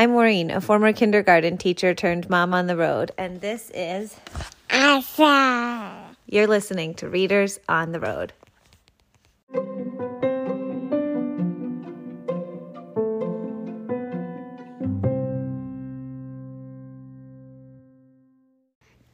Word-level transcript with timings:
I'm 0.00 0.12
Maureen, 0.12 0.50
a 0.50 0.62
former 0.62 0.94
kindergarten 0.94 1.58
teacher 1.58 1.92
turned 1.92 2.30
mom 2.30 2.54
on 2.54 2.68
the 2.68 2.74
road, 2.74 3.12
and 3.18 3.42
this 3.42 3.70
is 3.74 4.16
Asa. 4.70 6.16
You're 6.24 6.46
listening 6.46 6.94
to 6.94 7.08
Readers 7.10 7.60
on 7.68 7.92
the 7.92 8.00
Road. 8.00 8.32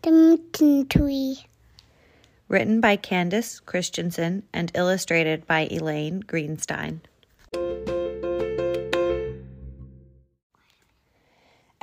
The 0.02 0.12
Mitten 0.12 0.86
Tree. 0.86 1.46
Written 2.46 2.80
by 2.80 2.94
Candace 2.94 3.58
Christiansen 3.58 4.44
and 4.52 4.70
illustrated 4.76 5.48
by 5.48 5.66
Elaine 5.68 6.22
Greenstein. 6.22 7.00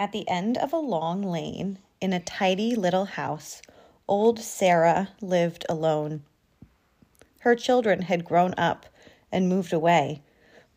At 0.03 0.12
the 0.12 0.27
end 0.27 0.57
of 0.57 0.73
a 0.73 0.77
long 0.80 1.21
lane, 1.23 1.80
in 2.02 2.11
a 2.11 2.20
tidy 2.20 2.75
little 2.75 3.05
house, 3.05 3.61
old 4.05 4.38
Sarah 4.38 5.11
lived 5.21 5.66
alone. 5.70 6.23
Her 7.39 7.55
children 7.55 8.02
had 8.02 8.25
grown 8.25 8.53
up 8.58 8.85
and 9.31 9.47
moved 9.47 9.71
away, 9.71 10.21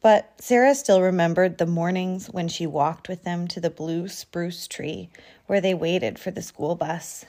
but 0.01 0.33
Sarah 0.39 0.77
still 0.77 1.03
remembered 1.03 1.59
the 1.59 1.67
mornings 1.67 2.29
when 2.29 2.47
she 2.47 2.69
walked 2.69 3.09
with 3.09 3.25
them 3.25 3.48
to 3.48 3.59
the 3.59 3.69
blue 3.69 4.07
spruce 4.07 4.69
tree 4.69 5.09
where 5.48 5.61
they 5.61 5.75
waited 5.75 6.20
for 6.20 6.31
the 6.31 6.41
school 6.41 6.77
bus. 6.77 7.25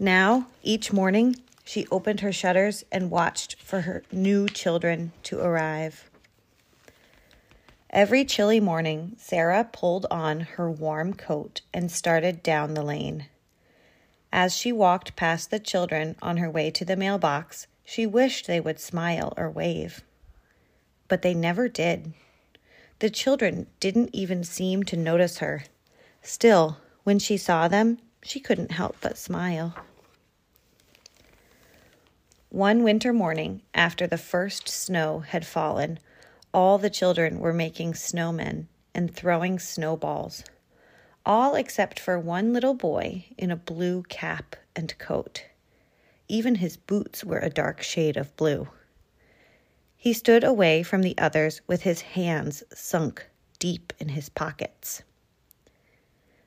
Now, 0.00 0.48
each 0.64 0.92
morning, 0.92 1.36
she 1.64 1.86
opened 1.92 2.22
her 2.22 2.32
shutters 2.32 2.84
and 2.90 3.08
watched 3.08 3.62
for 3.62 3.82
her 3.82 4.02
new 4.10 4.48
children 4.48 5.12
to 5.22 5.38
arrive. 5.38 6.10
Every 7.94 8.24
chilly 8.24 8.58
morning, 8.58 9.14
Sarah 9.18 9.68
pulled 9.72 10.04
on 10.10 10.40
her 10.40 10.68
warm 10.68 11.14
coat 11.14 11.60
and 11.72 11.92
started 11.92 12.42
down 12.42 12.74
the 12.74 12.82
lane. 12.82 13.26
As 14.32 14.56
she 14.56 14.72
walked 14.72 15.14
past 15.14 15.52
the 15.52 15.60
children 15.60 16.16
on 16.20 16.38
her 16.38 16.50
way 16.50 16.72
to 16.72 16.84
the 16.84 16.96
mailbox, 16.96 17.68
she 17.84 18.04
wished 18.04 18.48
they 18.48 18.58
would 18.58 18.80
smile 18.80 19.32
or 19.36 19.48
wave. 19.48 20.02
But 21.06 21.22
they 21.22 21.34
never 21.34 21.68
did. 21.68 22.14
The 22.98 23.10
children 23.10 23.68
didn't 23.78 24.10
even 24.12 24.42
seem 24.42 24.82
to 24.86 24.96
notice 24.96 25.38
her. 25.38 25.62
Still, 26.20 26.78
when 27.04 27.20
she 27.20 27.36
saw 27.36 27.68
them, 27.68 27.98
she 28.24 28.40
couldn't 28.40 28.72
help 28.72 28.96
but 29.00 29.16
smile. 29.16 29.72
One 32.48 32.82
winter 32.82 33.12
morning, 33.12 33.62
after 33.72 34.08
the 34.08 34.18
first 34.18 34.68
snow 34.68 35.20
had 35.20 35.46
fallen, 35.46 36.00
all 36.54 36.78
the 36.78 36.88
children 36.88 37.40
were 37.40 37.52
making 37.52 37.92
snowmen 37.92 38.68
and 38.94 39.12
throwing 39.12 39.58
snowballs, 39.58 40.44
all 41.26 41.56
except 41.56 41.98
for 41.98 42.18
one 42.18 42.52
little 42.52 42.74
boy 42.74 43.26
in 43.36 43.50
a 43.50 43.56
blue 43.56 44.04
cap 44.04 44.54
and 44.76 44.96
coat. 44.98 45.44
Even 46.28 46.54
his 46.54 46.76
boots 46.76 47.24
were 47.24 47.40
a 47.40 47.50
dark 47.50 47.82
shade 47.82 48.16
of 48.16 48.34
blue. 48.36 48.68
He 49.96 50.12
stood 50.12 50.44
away 50.44 50.82
from 50.82 51.02
the 51.02 51.18
others 51.18 51.60
with 51.66 51.82
his 51.82 52.02
hands 52.02 52.62
sunk 52.72 53.28
deep 53.58 53.92
in 53.98 54.10
his 54.10 54.28
pockets. 54.28 55.02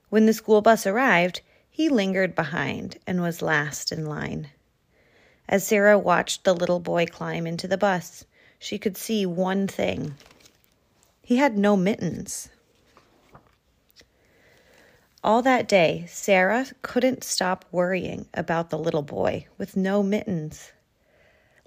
When 0.09 0.25
the 0.25 0.33
school 0.33 0.61
bus 0.61 0.87
arrived, 0.87 1.41
he 1.69 1.89
lingered 1.89 2.33
behind 2.33 2.97
and 3.05 3.21
was 3.21 3.41
last 3.41 3.91
in 3.91 4.05
line. 4.05 4.49
As 5.49 5.67
Sarah 5.67 5.99
watched 5.99 6.43
the 6.43 6.55
little 6.55 6.79
boy 6.79 7.07
climb 7.07 7.45
into 7.45 7.67
the 7.67 7.77
bus, 7.77 8.25
she 8.59 8.77
could 8.77 8.97
see 8.97 9.25
one 9.25 9.67
thing 9.67 10.15
he 11.27 11.35
had 11.35 11.57
no 11.57 11.75
mittens. 11.75 12.47
All 15.21 15.41
that 15.41 15.67
day, 15.67 16.05
Sarah 16.07 16.67
couldn't 16.81 17.25
stop 17.25 17.65
worrying 17.69 18.29
about 18.33 18.69
the 18.69 18.79
little 18.79 19.01
boy 19.01 19.47
with 19.57 19.75
no 19.75 20.01
mittens. 20.01 20.71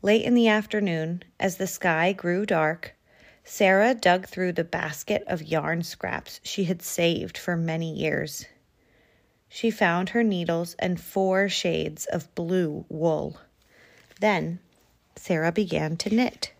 Late 0.00 0.24
in 0.24 0.32
the 0.32 0.48
afternoon, 0.48 1.24
as 1.38 1.58
the 1.58 1.66
sky 1.66 2.14
grew 2.14 2.46
dark, 2.46 2.94
Sarah 3.44 3.92
dug 3.92 4.26
through 4.26 4.52
the 4.52 4.64
basket 4.64 5.24
of 5.26 5.42
yarn 5.42 5.82
scraps 5.82 6.40
she 6.42 6.64
had 6.64 6.80
saved 6.80 7.36
for 7.36 7.54
many 7.54 7.92
years. 7.92 8.46
She 9.50 9.70
found 9.70 10.08
her 10.08 10.22
needles 10.22 10.74
and 10.78 10.98
four 10.98 11.50
shades 11.50 12.06
of 12.06 12.34
blue 12.34 12.86
wool. 12.88 13.38
Then 14.20 14.58
Sarah 15.16 15.52
began 15.52 15.98
to 15.98 16.14
knit. 16.14 16.52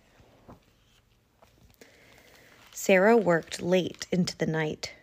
Sarah 2.82 3.14
worked 3.14 3.60
late 3.60 4.06
into 4.10 4.34
the 4.38 4.46
night. 4.46 4.94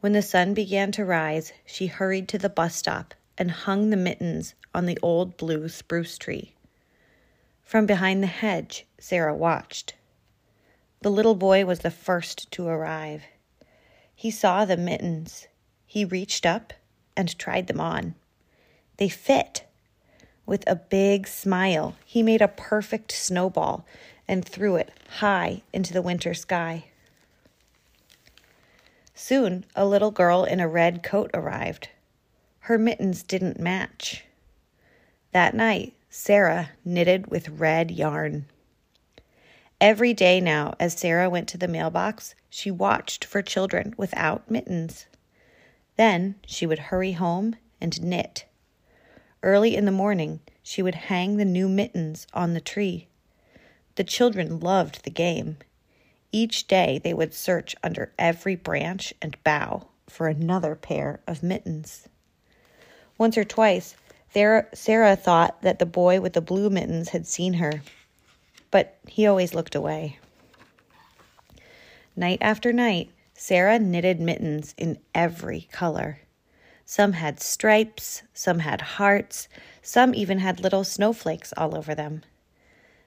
When 0.00 0.14
the 0.14 0.20
sun 0.20 0.52
began 0.52 0.90
to 0.90 1.04
rise, 1.04 1.52
she 1.64 1.86
hurried 1.86 2.26
to 2.26 2.38
the 2.38 2.48
bus 2.48 2.74
stop 2.74 3.14
and 3.38 3.52
hung 3.52 3.90
the 3.90 3.96
mittens 3.96 4.56
on 4.74 4.86
the 4.86 4.98
old 5.00 5.36
blue 5.36 5.68
spruce 5.68 6.18
tree. 6.18 6.54
From 7.62 7.86
behind 7.86 8.20
the 8.20 8.26
hedge, 8.26 8.84
Sarah 8.98 9.32
watched. 9.32 9.94
The 11.02 11.08
little 11.12 11.36
boy 11.36 11.64
was 11.64 11.78
the 11.78 11.92
first 11.92 12.50
to 12.50 12.66
arrive. 12.66 13.22
He 14.12 14.32
saw 14.32 14.64
the 14.64 14.76
mittens. 14.76 15.46
He 15.86 16.04
reached 16.04 16.44
up 16.44 16.72
and 17.16 17.38
tried 17.38 17.68
them 17.68 17.80
on. 17.80 18.16
They 18.96 19.08
fit. 19.08 19.62
With 20.46 20.64
a 20.66 20.74
big 20.74 21.28
smile, 21.28 21.94
he 22.04 22.24
made 22.24 22.42
a 22.42 22.48
perfect 22.48 23.12
snowball 23.12 23.86
and 24.28 24.44
threw 24.44 24.76
it 24.76 24.92
high 25.18 25.62
into 25.72 25.92
the 25.92 26.02
winter 26.02 26.34
sky. 26.34 26.84
Soon, 29.14 29.64
a 29.74 29.86
little 29.86 30.12
girl 30.12 30.44
in 30.44 30.60
a 30.60 30.68
red 30.68 31.02
coat 31.02 31.30
arrived. 31.34 31.88
Her 32.60 32.78
mittens 32.78 33.22
didn't 33.22 33.58
match. 33.58 34.24
That 35.32 35.54
night, 35.54 35.94
Sarah 36.10 36.70
knitted 36.84 37.26
with 37.28 37.48
red 37.48 37.90
yarn. 37.90 38.46
Every 39.80 40.12
day 40.12 40.40
now, 40.40 40.74
as 40.78 40.94
Sarah 40.94 41.30
went 41.30 41.48
to 41.48 41.58
the 41.58 41.68
mailbox, 41.68 42.34
she 42.50 42.70
watched 42.70 43.24
for 43.24 43.42
children 43.42 43.94
without 43.96 44.50
mittens. 44.50 45.06
Then 45.96 46.36
she 46.46 46.66
would 46.66 46.78
hurry 46.78 47.12
home 47.12 47.56
and 47.80 48.02
knit. 48.02 48.44
Early 49.42 49.76
in 49.76 49.84
the 49.84 49.92
morning, 49.92 50.40
she 50.62 50.82
would 50.82 50.94
hang 50.94 51.36
the 51.36 51.44
new 51.44 51.68
mittens 51.68 52.26
on 52.34 52.54
the 52.54 52.60
tree. 52.60 53.08
The 53.98 54.04
children 54.04 54.60
loved 54.60 55.02
the 55.02 55.10
game. 55.10 55.56
Each 56.30 56.68
day 56.68 57.00
they 57.02 57.12
would 57.12 57.34
search 57.34 57.74
under 57.82 58.12
every 58.16 58.54
branch 58.54 59.12
and 59.20 59.36
bough 59.42 59.88
for 60.08 60.28
another 60.28 60.76
pair 60.76 61.18
of 61.26 61.42
mittens. 61.42 62.08
Once 63.18 63.36
or 63.36 63.42
twice, 63.42 63.96
Sarah 64.32 65.16
thought 65.16 65.62
that 65.62 65.80
the 65.80 65.84
boy 65.84 66.20
with 66.20 66.34
the 66.34 66.40
blue 66.40 66.70
mittens 66.70 67.08
had 67.08 67.26
seen 67.26 67.54
her, 67.54 67.82
but 68.70 68.98
he 69.08 69.26
always 69.26 69.52
looked 69.52 69.74
away. 69.74 70.20
Night 72.14 72.38
after 72.40 72.72
night, 72.72 73.10
Sarah 73.34 73.80
knitted 73.80 74.20
mittens 74.20 74.76
in 74.78 75.00
every 75.12 75.62
color. 75.72 76.20
Some 76.86 77.14
had 77.14 77.40
stripes, 77.40 78.22
some 78.32 78.60
had 78.60 78.80
hearts, 78.80 79.48
some 79.82 80.14
even 80.14 80.38
had 80.38 80.60
little 80.60 80.84
snowflakes 80.84 81.52
all 81.56 81.76
over 81.76 81.96
them. 81.96 82.22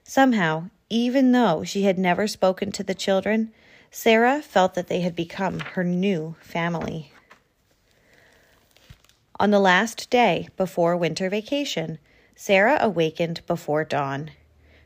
Somehow, 0.04 0.70
even 0.92 1.32
though 1.32 1.64
she 1.64 1.84
had 1.84 1.98
never 1.98 2.28
spoken 2.28 2.70
to 2.74 2.84
the 2.84 2.94
children, 2.94 3.54
Sarah 3.90 4.42
felt 4.42 4.74
that 4.74 4.88
they 4.88 5.00
had 5.00 5.16
become 5.16 5.60
her 5.60 5.86
new 5.86 6.36
family. 6.42 7.14
On 9.40 9.52
the 9.52 9.60
last 9.60 10.10
day 10.10 10.50
before 10.58 10.98
winter 10.98 11.30
vacation, 11.30 11.98
Sarah 12.36 12.78
awakened 12.82 13.42
before 13.48 13.86
dawn. 13.86 14.32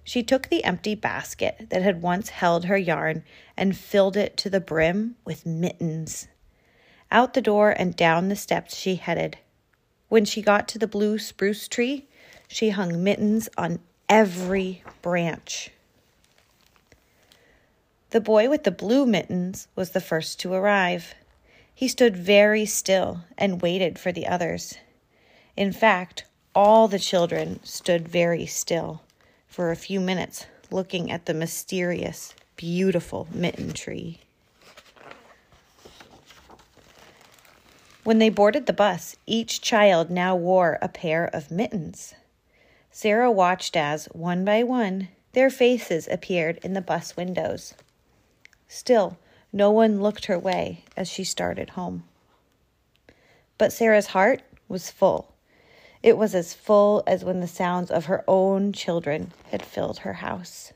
She 0.04 0.22
took 0.22 0.50
the 0.50 0.64
empty 0.64 0.94
basket 0.94 1.68
that 1.72 1.82
had 1.82 2.04
once 2.04 2.30
held 2.30 2.66
her 2.66 2.78
yarn 2.78 3.24
and 3.58 3.76
filled 3.76 4.16
it 4.16 4.38
to 4.38 4.50
the 4.50 4.60
brim 4.60 5.16
with 5.26 5.46
mittens. 5.46 6.28
Out 7.12 7.34
the 7.34 7.42
door 7.42 7.72
and 7.72 7.96
down 7.96 8.30
the 8.30 8.36
steps 8.36 8.76
she 8.76 8.96
headed. 8.96 9.40
When 10.08 10.24
she 10.24 10.44
got 10.44 10.68
to 10.68 10.78
the 10.78 10.88
blue 10.88 11.18
spruce 11.18 11.68
tree, 11.68 12.08
she 12.48 12.70
hung 12.70 13.04
mittens 13.04 13.50
on 13.58 13.80
every 14.08 14.84
branch. 15.02 15.72
The 18.16 18.22
boy 18.22 18.48
with 18.48 18.64
the 18.64 18.72
blue 18.72 19.06
mittens 19.06 19.68
was 19.76 19.90
the 19.90 20.00
first 20.00 20.40
to 20.40 20.54
arrive. 20.54 21.16
He 21.74 21.90
stood 21.90 22.16
very 22.16 22.66
still 22.66 23.26
and 23.38 23.62
waited 23.62 24.00
for 24.00 24.14
the 24.14 24.26
others. 24.26 24.78
In 25.58 25.74
fact, 25.74 26.24
all 26.56 26.88
the 26.88 26.98
children 26.98 27.60
stood 27.66 28.08
very 28.08 28.46
still 28.46 29.02
for 29.50 29.70
a 29.70 29.76
few 29.76 30.00
minutes 30.00 30.46
looking 30.72 31.12
at 31.12 31.26
the 31.26 31.34
mysterious, 31.34 32.34
beautiful 32.56 33.28
mitten 33.34 33.74
tree. 33.74 34.22
When 38.06 38.20
they 38.20 38.30
boarded 38.30 38.66
the 38.66 38.72
bus, 38.72 39.18
each 39.26 39.60
child 39.60 40.10
now 40.10 40.38
wore 40.38 40.80
a 40.82 40.88
pair 40.88 41.26
of 41.26 41.52
mittens. 41.52 42.14
Sarah 42.92 43.30
watched 43.30 43.76
as, 43.76 44.06
one 44.14 44.46
by 44.46 44.64
one, 44.64 45.10
their 45.34 45.50
faces 45.50 46.08
appeared 46.10 46.60
in 46.64 46.72
the 46.72 46.80
bus 46.80 47.18
windows. 47.18 47.74
Still, 48.68 49.18
No 49.54 49.72
one 49.72 50.02
looked 50.02 50.26
her 50.26 50.38
way 50.38 50.84
as 50.98 51.08
she 51.08 51.24
started 51.24 51.72
home. 51.72 52.04
But 53.58 53.72
Sarah's 53.72 54.08
heart 54.08 54.42
was 54.68 54.92
full. 54.92 55.34
It 56.04 56.18
was 56.18 56.36
as 56.36 56.54
full 56.54 57.04
as 57.08 57.24
when 57.24 57.40
the 57.40 57.48
sounds 57.48 57.90
of 57.90 58.06
her 58.06 58.24
own 58.28 58.74
children 58.74 59.32
had 59.50 59.62
filled 59.62 60.00
her 60.00 60.14
house. 60.14 60.74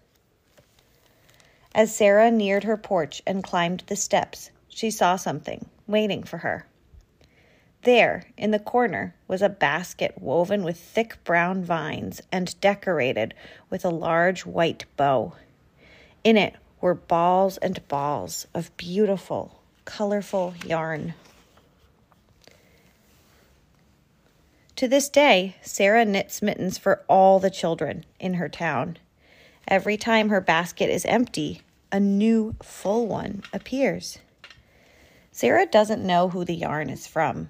As 1.75 1.95
Sarah 1.95 2.31
neared 2.31 2.63
her 2.63 2.77
porch 2.77 3.21
and 3.27 3.43
climbed 3.43 3.83
the 3.87 3.95
steps, 3.95 4.49
she 4.67 4.89
saw 4.89 5.17
something 5.17 5.69
waiting 5.87 6.23
for 6.23 6.37
her. 6.37 6.65
There, 7.83 8.23
in 8.37 8.51
the 8.51 8.59
corner, 8.59 9.13
was 9.27 9.41
a 9.41 9.49
basket 9.49 10.19
woven 10.19 10.63
with 10.63 10.79
thick 10.79 11.23
brown 11.23 11.63
vines 11.63 12.21
and 12.31 12.59
decorated 12.59 13.33
with 13.69 13.85
a 13.85 13.89
large 13.89 14.45
white 14.45 14.85
bow. 14.97 15.33
In 16.23 16.37
it 16.37 16.55
were 16.81 16.93
balls 16.93 17.57
and 17.57 17.87
balls 17.87 18.47
of 18.53 18.75
beautiful, 18.77 19.61
colorful 19.85 20.53
yarn. 20.65 21.13
To 24.77 24.87
this 24.87 25.09
day, 25.09 25.57
Sarah 25.61 26.05
knits 26.05 26.41
mittens 26.41 26.77
for 26.77 27.03
all 27.09 27.39
the 27.39 27.49
children 27.49 28.05
in 28.19 28.35
her 28.35 28.47
town. 28.47 28.97
Every 29.67 29.97
time 29.97 30.29
her 30.29 30.39
basket 30.39 30.89
is 30.89 31.05
empty, 31.05 31.61
a 31.91 31.99
new 31.99 32.55
full 32.63 33.05
one 33.05 33.43
appears. 33.51 34.19
Sarah 35.33 35.65
doesn't 35.65 36.05
know 36.05 36.29
who 36.29 36.45
the 36.45 36.55
yarn 36.55 36.89
is 36.89 37.07
from. 37.07 37.49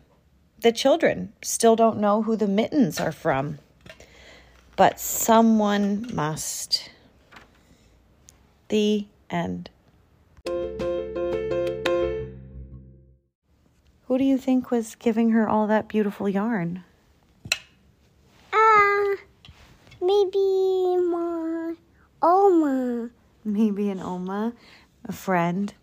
The 0.60 0.72
children 0.72 1.32
still 1.42 1.76
don't 1.76 2.00
know 2.00 2.24
who 2.24 2.36
the 2.36 2.48
mittens 2.48 3.00
are 3.00 3.12
from. 3.12 3.60
But 4.76 5.00
someone 5.00 6.10
must. 6.14 6.90
The 8.70 9.06
end. 9.30 9.70
Who 14.06 14.18
do 14.18 14.24
you 14.24 14.38
think 14.38 14.72
was 14.72 14.96
giving 14.96 15.30
her 15.32 15.48
all 15.48 15.68
that 15.68 15.88
beautiful 15.88 16.28
yarn? 16.28 16.84
Uh, 18.52 19.16
maybe 20.02 20.98
my 21.06 21.76
Oma. 22.22 23.10
Maybe 23.46 23.90
an 23.90 24.02
Oma, 24.02 24.54
a 25.06 25.14
friend, 25.14 25.74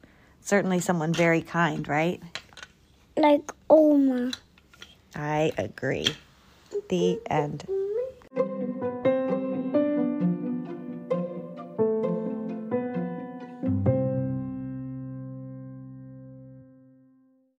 certainly 0.41 0.79
someone 0.81 1.13
very 1.13 1.41
kind, 1.41 1.89
right? 1.89 2.23
Like 3.17 3.51
Oma. 3.71 4.33
I 5.15 5.53
agree. 5.57 6.09
The 6.91 7.19
end. 7.31 7.65